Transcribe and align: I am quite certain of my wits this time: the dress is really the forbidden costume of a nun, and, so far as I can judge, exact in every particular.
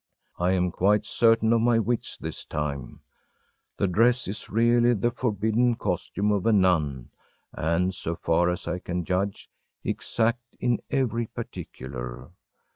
I 0.39 0.53
am 0.53 0.71
quite 0.71 1.05
certain 1.05 1.53
of 1.53 1.61
my 1.61 1.77
wits 1.77 2.17
this 2.17 2.43
time: 2.43 3.01
the 3.77 3.85
dress 3.85 4.27
is 4.27 4.49
really 4.49 4.95
the 4.95 5.11
forbidden 5.11 5.75
costume 5.75 6.31
of 6.31 6.47
a 6.47 6.51
nun, 6.51 7.11
and, 7.53 7.93
so 7.93 8.15
far 8.15 8.49
as 8.49 8.67
I 8.67 8.79
can 8.79 9.05
judge, 9.05 9.47
exact 9.83 10.41
in 10.59 10.79
every 10.89 11.27
particular. 11.27 12.31